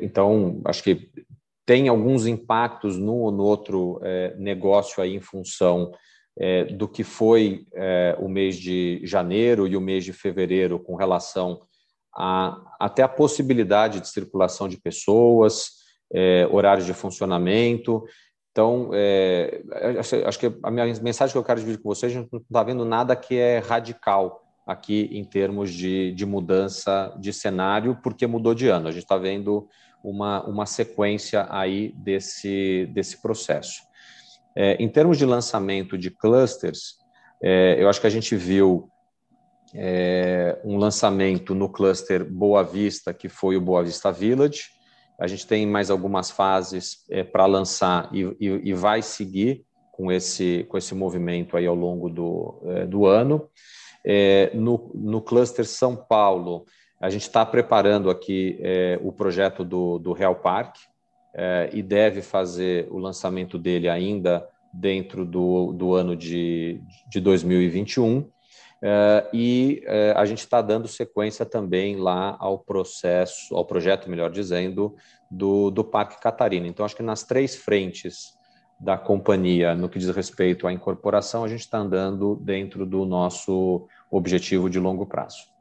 [0.00, 1.10] então, acho que
[1.66, 4.00] tem alguns impactos num ou no outro
[4.36, 5.90] negócio aí em função
[6.76, 7.66] do que foi
[8.18, 11.62] o mês de janeiro e o mês de fevereiro com relação
[12.16, 15.70] a, até a possibilidade de circulação de pessoas,
[16.12, 18.04] é, horários de funcionamento.
[18.52, 19.62] Então, é,
[20.26, 22.62] acho que a minha mensagem que eu quero dividir com vocês, a gente não está
[22.62, 28.54] vendo nada que é radical aqui em termos de, de mudança de cenário, porque mudou
[28.54, 28.88] de ano.
[28.88, 29.68] A gente está vendo
[30.04, 33.82] uma, uma sequência aí desse, desse processo.
[34.54, 36.96] É, em termos de lançamento de clusters,
[37.42, 38.88] é, eu acho que a gente viu
[39.74, 44.66] é, um lançamento no cluster Boa Vista, que foi o Boa Vista Village.
[45.18, 50.12] A gente tem mais algumas fases é, para lançar e, e, e, vai seguir com
[50.12, 53.48] esse, com esse movimento aí ao longo do, é, do ano.
[54.06, 56.66] É, no, no cluster São Paulo,
[57.04, 60.76] a gente está preparando aqui é, o projeto do, do Real Park
[61.34, 68.20] é, e deve fazer o lançamento dele ainda dentro do, do ano de, de 2021.
[68.20, 68.30] Uh,
[69.32, 74.94] e uh, a gente está dando sequência também lá ao processo, ao projeto, melhor dizendo,
[75.30, 76.66] do, do Parque Catarina.
[76.66, 78.34] Então, acho que nas três frentes
[78.78, 83.86] da companhia, no que diz respeito à incorporação, a gente está andando dentro do nosso
[84.10, 85.53] objetivo de longo prazo.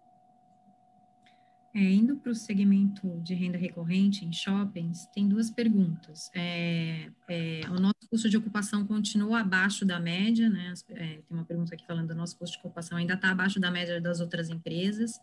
[1.75, 6.29] É, indo para o segmento de renda recorrente em shoppings, tem duas perguntas.
[6.35, 10.71] É, é, o nosso custo de ocupação continua abaixo da média, né?
[10.91, 13.71] É, tem uma pergunta aqui falando do nosso custo de ocupação ainda está abaixo da
[13.71, 15.19] média das outras empresas.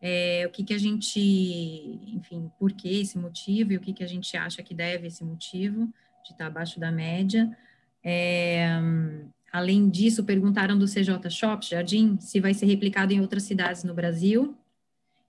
[0.00, 4.02] É, o que, que a gente, enfim, por que esse motivo e o que, que
[4.02, 5.92] a gente acha que deve esse motivo
[6.24, 7.54] de estar tá abaixo da média.
[8.02, 8.70] É,
[9.52, 13.92] além disso, perguntaram do CJ Shops, Jardim, se vai ser replicado em outras cidades no
[13.92, 14.56] Brasil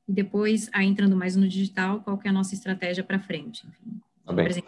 [0.07, 3.65] e depois, aí entrando mais no digital, qual que é a nossa estratégia para frente?
[3.67, 4.63] Enfim, tá bem.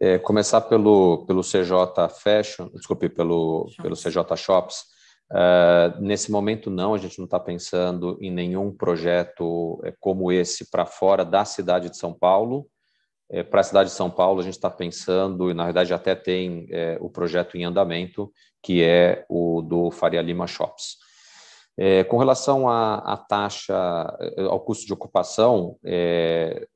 [0.00, 4.84] É, começar pelo, pelo CJ Fashion, desculpe, pelo, pelo CJ Shops.
[5.30, 10.70] Uh, nesse momento, não, a gente não está pensando em nenhum projeto é, como esse
[10.70, 12.68] para fora da cidade de São Paulo.
[13.30, 16.14] É, para a cidade de São Paulo, a gente está pensando, e na verdade até
[16.14, 18.30] tem é, o projeto em andamento,
[18.62, 20.98] que é o do Faria Lima Shops.
[21.78, 23.74] É, com relação à, taxa,
[24.50, 26.66] ao custo de ocupação, é,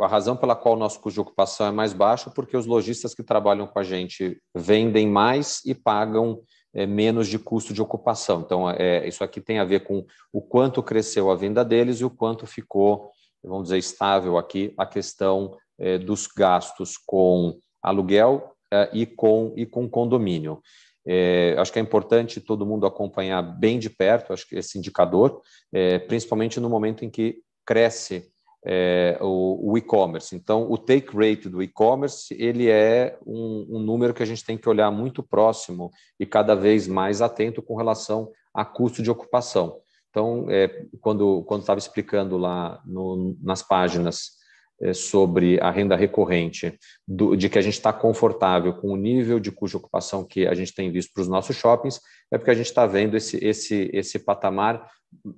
[0.00, 2.66] a razão pela qual o nosso custo de ocupação é mais baixo é porque os
[2.66, 6.40] lojistas que trabalham com a gente vendem mais e pagam
[6.72, 8.40] é, menos de custo de ocupação.
[8.40, 12.04] Então, é, isso aqui tem a ver com o quanto cresceu a venda deles e
[12.04, 13.10] o quanto ficou,
[13.42, 19.66] vamos dizer, estável aqui a questão é, dos gastos com aluguel é, e, com, e
[19.66, 20.60] com condomínio.
[21.06, 25.42] É, acho que é importante todo mundo acompanhar bem de perto acho que esse indicador,
[25.72, 28.32] é, principalmente no momento em que cresce
[28.66, 30.34] é, o, o e-commerce.
[30.34, 34.56] Então, o take rate do e-commerce ele é um, um, número que a gente tem
[34.56, 39.80] que olhar muito próximo e cada vez mais atento com relação a custo de ocupação.
[40.08, 44.43] Então, é, quando quando estava explicando lá no, nas páginas
[44.92, 49.50] sobre a renda recorrente, do, de que a gente está confortável com o nível de
[49.50, 52.66] de ocupação que a gente tem visto para os nossos shoppings, é porque a gente
[52.66, 54.86] está vendo esse, esse, esse patamar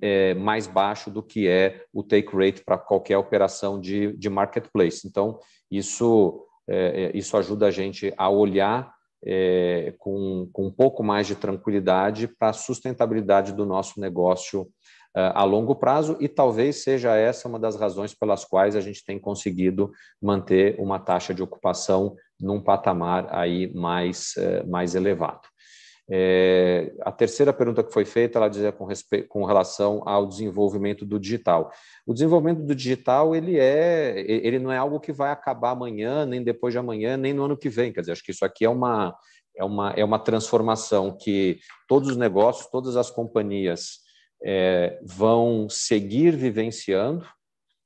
[0.01, 5.07] é, mais baixo do que é o take rate para qualquer operação de, de marketplace.
[5.07, 8.91] Então, isso, é, isso ajuda a gente a olhar
[9.23, 14.67] é, com, com um pouco mais de tranquilidade para a sustentabilidade do nosso negócio
[15.33, 19.17] a longo prazo e talvez seja essa uma das razões pelas quais a gente tem
[19.19, 25.41] conseguido manter uma taxa de ocupação num patamar aí mais, uh, mais elevado.
[26.09, 31.05] É, a terceira pergunta que foi feita, ela dizia com, respeito, com relação ao desenvolvimento
[31.05, 31.69] do digital.
[32.05, 36.41] O desenvolvimento do digital, ele é, ele não é algo que vai acabar amanhã, nem
[36.41, 37.91] depois de amanhã, nem no ano que vem.
[37.91, 39.13] Quer dizer, acho que isso aqui é uma,
[39.57, 44.06] é uma, é uma transformação que todos os negócios, todas as companhias
[44.43, 47.27] é, vão seguir vivenciando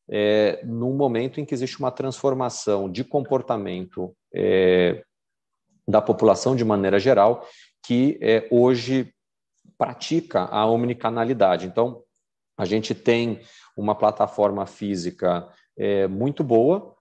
[0.09, 5.03] é, no momento em que existe uma transformação de comportamento é,
[5.87, 7.47] da população de maneira geral
[7.83, 9.13] que é, hoje
[9.77, 11.65] pratica a omnicanalidade.
[11.65, 12.03] Então,
[12.57, 13.41] a gente tem
[13.75, 16.95] uma plataforma física é, muito boa,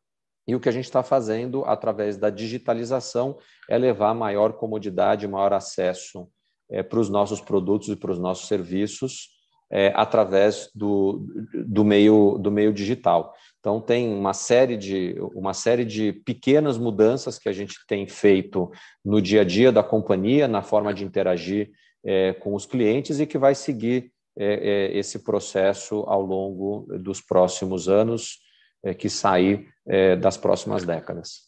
[0.49, 5.53] e o que a gente está fazendo através da digitalização é levar maior comodidade, maior
[5.53, 6.29] acesso
[6.71, 9.40] é, para os nossos produtos e para os nossos serviços
[9.71, 11.25] é, através do,
[11.67, 13.35] do, meio, do meio digital.
[13.61, 18.71] Então, tem uma série, de, uma série de pequenas mudanças que a gente tem feito
[19.05, 21.71] no dia a dia da companhia, na forma de interagir
[22.05, 27.21] é, com os clientes e que vai seguir é, é esse processo ao longo dos
[27.21, 28.39] próximos anos,
[28.83, 31.47] é, que sair é, das próximas décadas.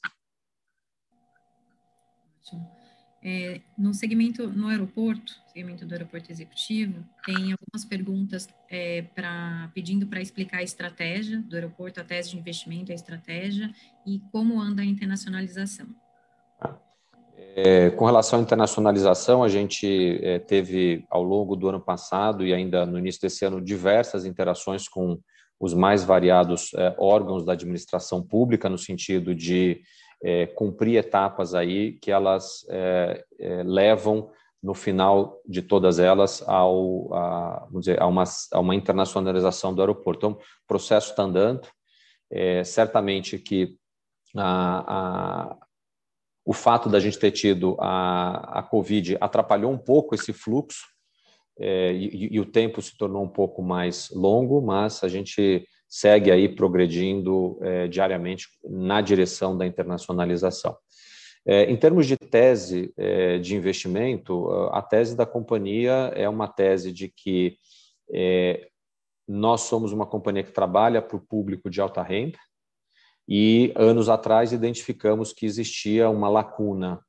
[3.24, 10.08] É, no segmento no aeroporto, segmento do aeroporto executivo, tem algumas perguntas é, para pedindo
[10.08, 13.72] para explicar a estratégia do aeroporto, a tese de investimento, a estratégia
[14.04, 15.86] e como anda a internacionalização.
[17.54, 22.52] É, com relação à internacionalização, a gente é, teve ao longo do ano passado e
[22.52, 25.20] ainda no início desse ano diversas interações com
[25.60, 29.80] os mais variados é, órgãos da administração pública, no sentido de
[30.22, 34.30] é, cumprir etapas aí que elas é, é, levam
[34.62, 40.26] no final de todas elas ao, a, dizer, a, uma, a uma internacionalização do aeroporto.
[40.26, 41.68] Então, o processo está andando.
[42.30, 43.76] É, certamente que
[44.36, 45.56] a, a,
[46.44, 50.86] o fato da gente ter tido a, a Covid atrapalhou um pouco esse fluxo
[51.58, 56.30] é, e, e, o tempo se tornou um pouco mais longo, mas a gente segue
[56.30, 60.74] aí progredindo é, diariamente na direção da internacionalização.
[61.44, 66.90] É, em termos de tese é, de investimento, a tese da companhia é uma tese
[66.90, 67.58] de que
[69.28, 72.38] nós somos uma companhia que trabalha para o público de alta renda
[73.28, 77.00] e anos atrás identificamos que existia uma lacuna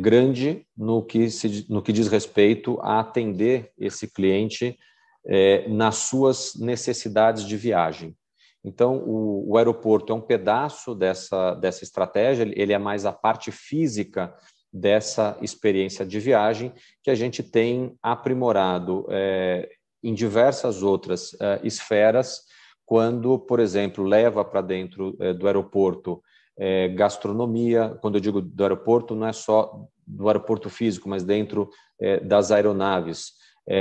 [0.00, 4.76] grande no que, se, no que diz respeito a atender esse cliente
[5.26, 8.16] é, nas suas necessidades de viagem.
[8.64, 13.50] Então, o, o, aeroporto é um pedaço dessa, dessa estratégia, ele é mais a parte
[13.50, 14.34] física
[14.72, 16.72] dessa experiência de viagem
[17.02, 19.68] que a gente tem aprimorado é,
[20.02, 22.42] em diversas outras é, esferas,
[22.86, 26.22] quando, por exemplo, leva para dentro é, do aeroporto
[26.56, 27.98] é, gastronomia.
[28.00, 31.68] Quando eu digo do aeroporto, não é só do aeroporto físico, mas dentro
[32.00, 33.32] é, das aeronaves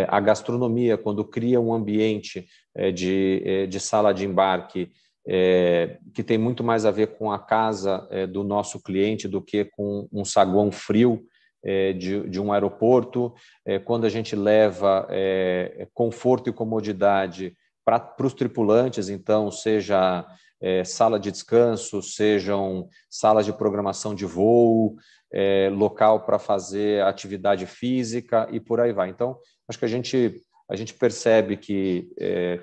[0.08, 4.92] a gastronomia, quando cria um ambiente é, de, é, de sala de embarque,
[5.28, 9.42] é, que tem muito mais a ver com a casa é, do nosso cliente do
[9.42, 11.24] que com um saguão frio
[11.64, 13.34] é, de, de, um aeroporto,
[13.66, 17.56] é, quando a gente leva é, conforto e comodidade
[17.86, 20.26] para os tripulantes, então, seja
[20.60, 24.96] é, sala de descanso, sejam salas de programação de voo,
[25.34, 29.10] é, local para fazer atividade física e por aí vai.
[29.10, 29.38] Então,
[29.72, 32.62] acho que a gente, a gente percebe que é,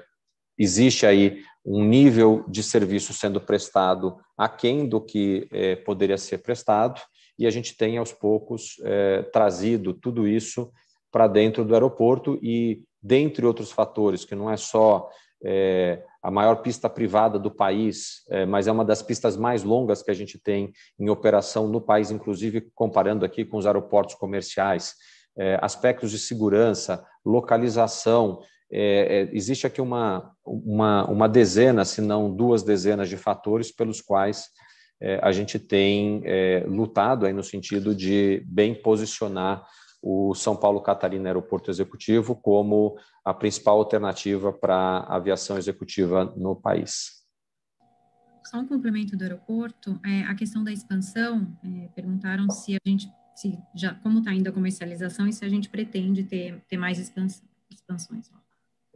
[0.58, 7.00] existe aí um nível de serviço sendo prestado aquém do que é, poderia ser prestado,
[7.38, 10.70] e a gente tem aos poucos é, trazido tudo isso
[11.10, 15.08] para dentro do aeroporto e, dentre outros fatores, que não é só
[15.42, 20.02] é, a maior pista privada do país, é, mas é uma das pistas mais longas
[20.02, 24.94] que a gente tem em operação no país, inclusive comparando aqui com os aeroportos comerciais,
[25.60, 28.40] aspectos de segurança, localização.
[28.70, 34.00] É, é, existe aqui uma, uma, uma dezena, se não duas dezenas de fatores pelos
[34.00, 34.48] quais
[35.00, 39.64] é, a gente tem é, lutado aí no sentido de bem posicionar
[40.02, 46.54] o São Paulo Catarina Aeroporto Executivo como a principal alternativa para a aviação executiva no
[46.54, 47.18] país.
[48.44, 53.06] Só um complemento do aeroporto, é, a questão da expansão, é, perguntaram se a gente,
[53.38, 56.98] se já, como está indo a comercialização e se a gente pretende ter, ter mais
[56.98, 58.30] expansão, expansões.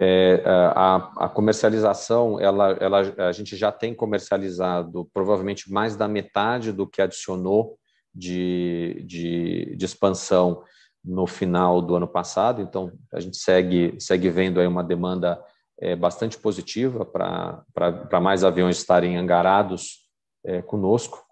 [0.00, 0.42] É,
[0.74, 6.88] a, a, comercialização, ela, ela, a gente já tem comercializado provavelmente mais da metade do
[6.88, 7.78] que adicionou
[8.12, 10.64] de, de, de expansão
[11.04, 15.40] no final do ano passado, então a gente segue, segue vendo aí uma demanda
[15.80, 20.08] é, bastante positiva para mais aviões estarem angarados
[20.44, 21.22] é, conosco.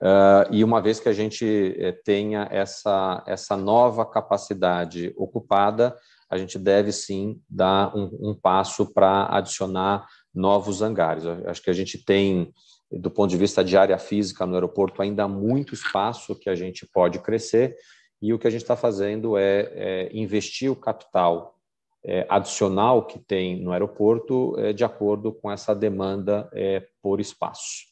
[0.00, 5.96] Uh, e uma vez que a gente é, tenha essa, essa nova capacidade ocupada,
[6.30, 11.24] a gente deve sim dar um, um passo para adicionar novos hangares.
[11.46, 12.52] Acho que a gente tem,
[12.92, 16.86] do ponto de vista de área física no aeroporto, ainda muito espaço que a gente
[16.86, 17.74] pode crescer,
[18.20, 21.56] e o que a gente está fazendo é, é, investir o capital
[22.04, 27.87] é, adicional que tem no aeroporto é, de acordo com essa demanda é, por espaço.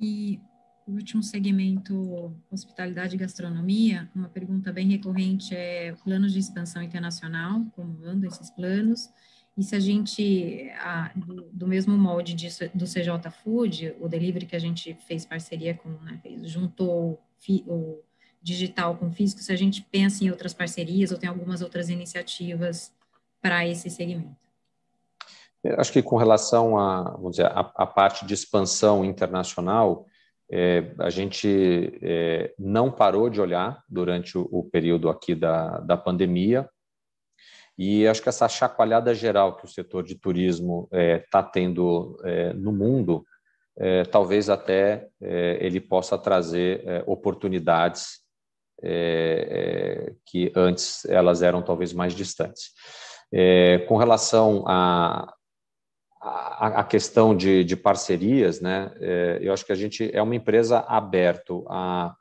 [0.00, 0.40] E
[0.86, 7.64] o último segmento, hospitalidade e gastronomia, uma pergunta bem recorrente é planos de expansão internacional,
[7.72, 9.10] como andam esses planos?
[9.56, 14.46] E se a gente, a, do, do, mesmo molde disso, do CJ Food, o delivery
[14.46, 17.20] que a gente fez parceria com, né, juntou
[17.66, 18.00] o
[18.40, 22.94] digital com físico, se a gente pensa em outras parcerias ou tem algumas outras iniciativas
[23.42, 24.47] para esse segmento?
[25.62, 30.06] Eu acho que com relação a, vamos dizer, a, a parte de expansão internacional,
[30.50, 35.96] é, a gente é, não parou de olhar durante o, o, período aqui da, da
[35.96, 36.68] pandemia
[37.76, 42.52] e acho que essa chacoalhada geral que o setor de turismo está é, tendo é,
[42.54, 43.24] no mundo,
[43.76, 48.26] é, talvez até é, ele possa trazer oportunidades
[48.82, 52.72] é, é, que antes elas eram talvez mais distantes.
[53.32, 55.34] É, com relação à
[56.28, 60.34] a, a, questão de, de parcerias, né, é, eu acho que a gente é uma
[60.34, 62.14] empresa aberto a,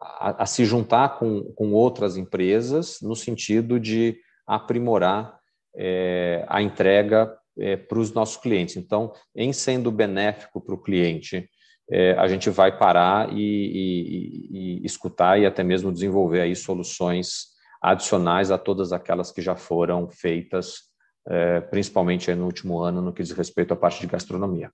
[0.00, 5.38] a, a se juntar com, com outras empresas no sentido de aprimorar
[5.76, 8.76] é, a entrega é, para os nossos clientes.
[8.76, 11.48] Então, em sendo benéfico para o cliente
[11.90, 17.46] é, a gente vai parar e, e, e, escutar e até mesmo desenvolver aí soluções
[17.80, 20.87] adicionais a todas aquelas que já foram feitas,
[21.70, 24.72] principalmente no último ano, no que diz respeito à parte de gastronomia.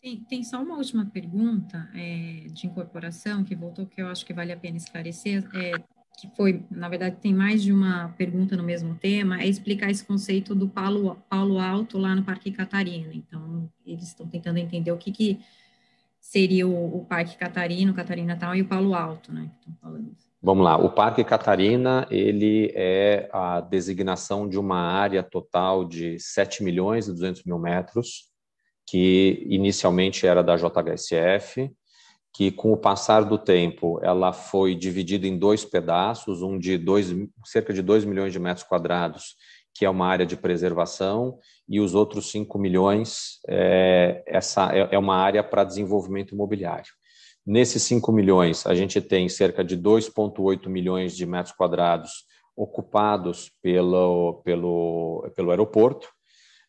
[0.00, 4.32] Tem, tem só uma última pergunta é, de incorporação que voltou, que eu acho que
[4.32, 5.46] vale a pena esclarecer.
[5.54, 5.72] É,
[6.20, 10.04] que foi, na verdade, tem mais de uma pergunta no mesmo tema, é explicar esse
[10.04, 13.12] conceito do palo, palo alto lá no Parque Catarina.
[13.14, 15.40] Então, eles estão tentando entender o que, que
[16.20, 19.50] seria o, o Parque Catarina, o Catarina Tal e o Palo Alto, né?
[20.42, 26.64] Vamos lá, o Parque Catarina, ele é a designação de uma área total de 7
[26.64, 28.30] milhões e 200 mil metros,
[28.86, 31.70] que inicialmente era da JHSF,
[32.32, 37.14] que com o passar do tempo ela foi dividida em dois pedaços, um de dois,
[37.44, 39.36] cerca de 2 milhões de metros quadrados,
[39.74, 41.38] que é uma área de preservação,
[41.68, 46.98] e os outros 5 milhões é, essa é, é uma área para desenvolvimento imobiliário.
[47.46, 52.24] Nesses 5 milhões, a gente tem cerca de 2,8 milhões de metros quadrados
[52.54, 56.08] ocupados pelo, pelo, pelo aeroporto,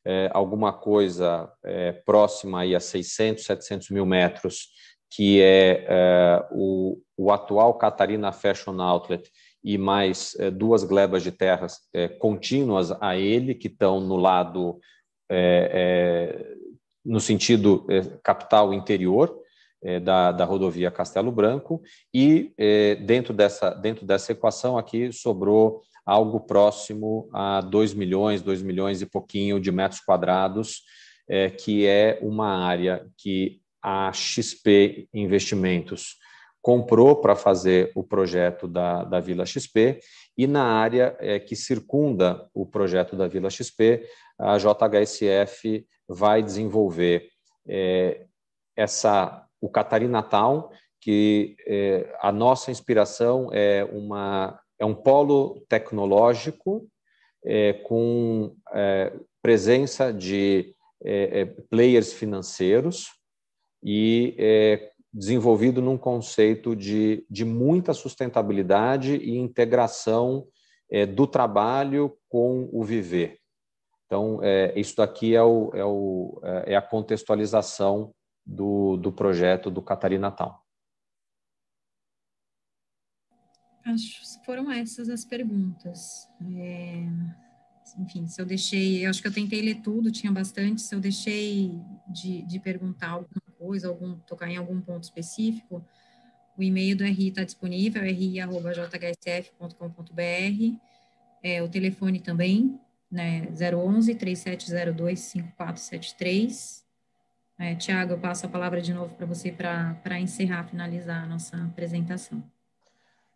[0.05, 4.69] é, alguma coisa é, próxima aí a 600, 700 mil metros
[5.11, 9.29] que é, é o, o, atual Catarina Fashion Outlet
[9.61, 14.79] e mais é, duas glebas de terras é, contínuas a ele, que estão no lado,
[15.29, 16.55] é,
[17.03, 17.85] no sentido
[18.23, 19.40] capital interior,
[19.99, 21.81] da, da rodovia Castelo Branco,
[22.13, 28.61] e é, dentro, dessa, dentro dessa equação aqui sobrou algo próximo a 2 milhões, 2
[28.61, 30.83] milhões e pouquinho de metros quadrados,
[31.27, 36.17] é, que é uma área que a XP Investimentos
[36.61, 39.99] comprou para fazer o projeto da, da Vila XP,
[40.37, 41.17] e na área
[41.47, 44.07] que circunda o projeto da Vila XP,
[44.39, 47.29] a JHSF vai desenvolver
[48.75, 56.87] essa o Catarina Town, que é, a nossa inspiração é uma é um polo tecnológico
[57.45, 63.09] é, com é, presença de é, é, players financeiros
[63.83, 70.47] e é, desenvolvido num conceito de, de muita sustentabilidade e integração
[71.15, 73.39] do trabalho com o viver.
[74.05, 74.41] Então,
[74.75, 78.13] isso daqui é, o, é, o, é a contextualização
[78.45, 80.55] do, do projeto do Catarina Town.
[83.83, 86.27] Acho que foram essas as perguntas.
[86.55, 87.03] É,
[87.97, 90.81] enfim, se eu deixei, eu acho que eu tentei ler tudo, tinha bastante.
[90.81, 95.83] Se eu deixei de, de perguntar alguma coisa, algum, tocar em algum ponto específico,
[96.57, 100.77] o e-mail do RI está disponível, ri.jhsf.com.br.
[101.43, 102.79] É, o telefone também,
[103.09, 106.85] né, 011 3702 5473.
[107.61, 111.55] É, Tiago, eu passo a palavra de novo para você para encerrar, finalizar a nossa
[111.57, 112.43] apresentação.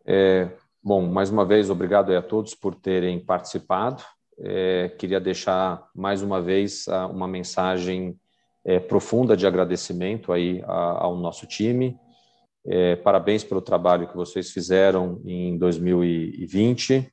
[0.04, 0.50] É,
[0.82, 4.02] bom, mais uma vez, obrigado a todos por terem participado.
[4.40, 8.18] É, queria deixar mais uma vez uma mensagem
[8.64, 11.96] é, profunda de agradecimento aí ao nosso time.
[12.66, 17.12] É, parabéns pelo trabalho que vocês fizeram em 2020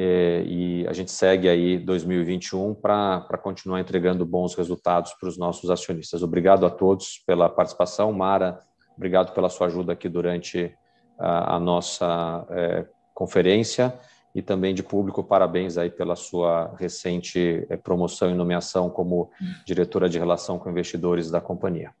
[0.00, 5.70] é, e a gente segue aí 2021 para continuar entregando bons resultados para os nossos
[5.70, 6.22] acionistas.
[6.22, 8.12] Obrigado a todos pela participação.
[8.12, 8.60] Mara,
[8.96, 10.72] obrigado pela sua ajuda aqui durante
[11.18, 13.92] a, a nossa é, conferência
[14.32, 19.32] e também de público, parabéns aí pela sua recente é, promoção e nomeação como
[19.66, 21.92] diretora de relação com investidores da companhia.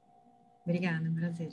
[0.64, 1.48] Obrigada, prazer.